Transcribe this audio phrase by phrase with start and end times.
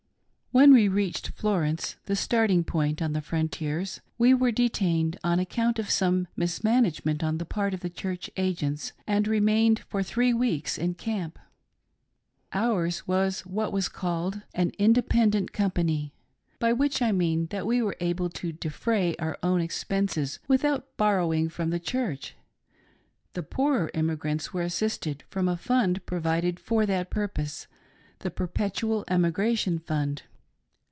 [0.53, 5.79] When we reached Florence— the starting point on the Frontiers— we were detained on account
[5.79, 10.33] of some mismanage ment on the part of the Church Agents, and remained for three
[10.33, 11.39] weeks in camp.
[12.51, 15.09] Ours was what was called" an inde 24Q THE EMIGRATION OF MISS BI, AJfK.
[15.21, 16.13] pendent company";
[16.59, 21.47] by which, I mean that we were able tp defray our own expenses without borrowing
[21.47, 22.35] from the Church:
[23.31, 27.67] the poorer emigrants were assisted from a fund provided for that purpose—
[28.19, 30.23] the Perpetual Emigration Fund.